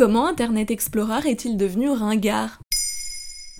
[0.00, 2.62] Comment Internet Explorer est-il devenu ringard?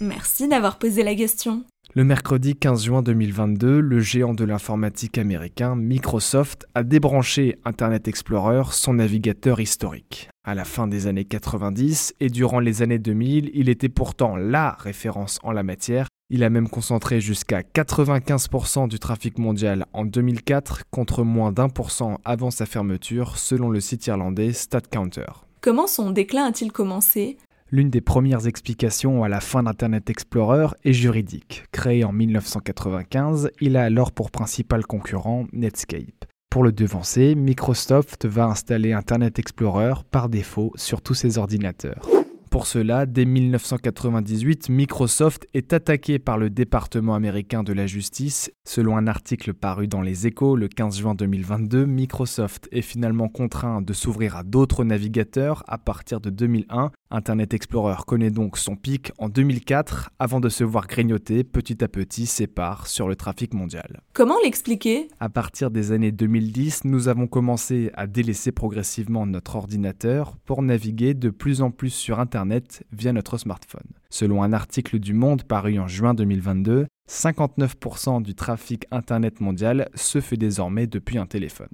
[0.00, 1.62] Merci d'avoir posé la question.
[1.94, 8.64] Le mercredi 15 juin 2022, le géant de l'informatique américain Microsoft a débranché Internet Explorer,
[8.72, 10.28] son navigateur historique.
[10.42, 14.72] À la fin des années 90 et durant les années 2000, il était pourtant la
[14.72, 16.08] référence en la matière.
[16.30, 21.92] Il a même concentré jusqu'à 95% du trafic mondial en 2004 contre moins d'un pour
[21.92, 25.44] cent avant sa fermeture selon le site irlandais StatCounter.
[25.64, 27.38] Comment son déclin a-t-il commencé?
[27.70, 31.64] L'une des premières explications à la fin d'Internet Explorer est juridique.
[31.72, 36.26] Créé en 1995, il a alors pour principal concurrent Netscape.
[36.50, 42.13] Pour le devancer, Microsoft va installer Internet Explorer par défaut sur tous ses ordinateurs.
[42.54, 48.52] Pour cela, dès 1998, Microsoft est attaqué par le département américain de la justice.
[48.64, 53.82] Selon un article paru dans Les Échos le 15 juin 2022, Microsoft est finalement contraint
[53.82, 56.92] de s'ouvrir à d'autres navigateurs à partir de 2001.
[57.10, 61.88] Internet Explorer connaît donc son pic en 2004 avant de se voir grignoter petit à
[61.88, 64.00] petit ses parts sur le trafic mondial.
[64.12, 65.08] Comment l'expliquer?
[65.18, 71.14] À partir des années 2010, nous avons commencé à délaisser progressivement notre ordinateur pour naviguer
[71.14, 72.43] de plus en plus sur Internet
[72.92, 73.86] via notre smartphone.
[74.10, 80.20] Selon un article du Monde paru en juin 2022, 59% du trafic Internet mondial se
[80.20, 81.68] fait désormais depuis un téléphone.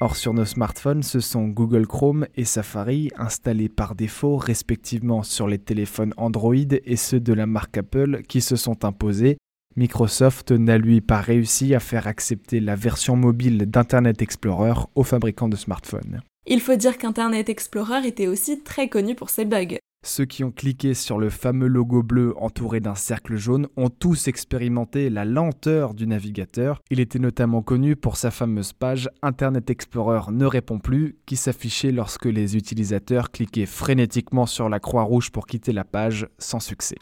[0.00, 5.48] Or sur nos smartphones, ce sont Google Chrome et Safari installés par défaut respectivement sur
[5.48, 9.38] les téléphones Android et ceux de la marque Apple qui se sont imposés.
[9.74, 15.48] Microsoft n'a lui pas réussi à faire accepter la version mobile d'Internet Explorer aux fabricants
[15.48, 16.20] de smartphones.
[16.50, 19.76] Il faut dire qu'Internet Explorer était aussi très connu pour ses bugs.
[20.06, 24.28] Ceux qui ont cliqué sur le fameux logo bleu entouré d'un cercle jaune ont tous
[24.28, 26.80] expérimenté la lenteur du navigateur.
[26.90, 31.92] Il était notamment connu pour sa fameuse page Internet Explorer ne répond plus qui s'affichait
[31.92, 36.96] lorsque les utilisateurs cliquaient frénétiquement sur la croix rouge pour quitter la page sans succès.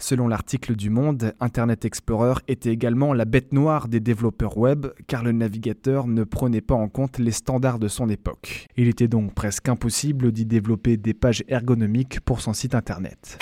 [0.00, 5.22] Selon l'article du Monde, Internet Explorer était également la bête noire des développeurs web car
[5.22, 8.66] le navigateur ne prenait pas en compte les standards de son époque.
[8.78, 13.38] Il était donc presque impossible d'y développer des pages ergonomiques pour son site Internet.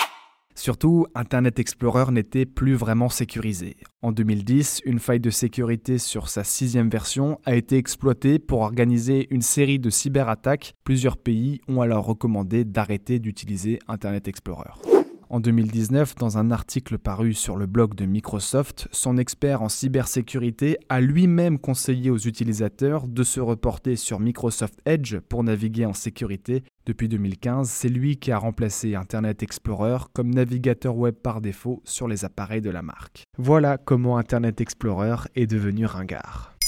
[0.53, 3.77] Surtout, Internet Explorer n'était plus vraiment sécurisé.
[4.01, 9.27] En 2010, une faille de sécurité sur sa sixième version a été exploitée pour organiser
[9.31, 10.73] une série de cyberattaques.
[10.83, 14.98] Plusieurs pays ont alors recommandé d'arrêter d'utiliser Internet Explorer.
[15.31, 20.79] En 2019, dans un article paru sur le blog de Microsoft, son expert en cybersécurité
[20.89, 26.63] a lui-même conseillé aux utilisateurs de se reporter sur Microsoft Edge pour naviguer en sécurité.
[26.87, 32.07] Depuis 2015, c'est lui qui a remplacé Internet Explorer comme navigateur web par défaut sur
[32.07, 33.25] les appareils de la marque.
[33.37, 36.58] Voilà comment Internet Explorer est devenu ringard.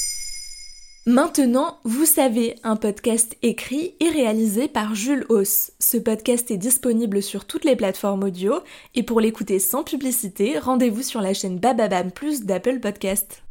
[1.07, 5.71] Maintenant, vous savez, un podcast écrit et réalisé par Jules Hauss.
[5.79, 8.59] Ce podcast est disponible sur toutes les plateformes audio
[8.93, 13.41] et pour l'écouter sans publicité, rendez-vous sur la chaîne Bababam Plus d'Apple Podcast.